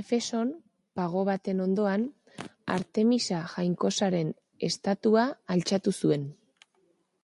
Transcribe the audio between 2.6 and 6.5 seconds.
Artemisa jainkosaren estatua altxatu zuen.